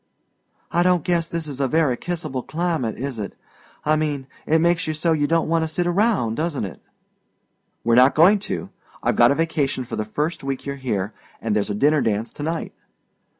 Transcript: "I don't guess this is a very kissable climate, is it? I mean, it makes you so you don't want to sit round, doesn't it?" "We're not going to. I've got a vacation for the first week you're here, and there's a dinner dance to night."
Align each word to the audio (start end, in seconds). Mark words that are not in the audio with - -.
"I 0.71 0.81
don't 0.81 1.03
guess 1.03 1.27
this 1.27 1.45
is 1.45 1.59
a 1.59 1.67
very 1.67 1.95
kissable 1.95 2.41
climate, 2.41 2.97
is 2.97 3.19
it? 3.19 3.37
I 3.85 3.95
mean, 3.95 4.25
it 4.47 4.57
makes 4.59 4.87
you 4.87 4.95
so 4.95 5.11
you 5.13 5.27
don't 5.27 5.47
want 5.47 5.63
to 5.63 5.67
sit 5.67 5.85
round, 5.85 6.37
doesn't 6.37 6.65
it?" 6.65 6.81
"We're 7.83 7.93
not 7.93 8.15
going 8.15 8.39
to. 8.49 8.71
I've 9.03 9.15
got 9.15 9.29
a 9.31 9.35
vacation 9.35 9.83
for 9.85 9.97
the 9.97 10.03
first 10.03 10.43
week 10.43 10.65
you're 10.65 10.75
here, 10.77 11.13
and 11.39 11.55
there's 11.55 11.69
a 11.69 11.75
dinner 11.75 12.01
dance 12.01 12.31
to 12.31 12.41
night." 12.41 12.73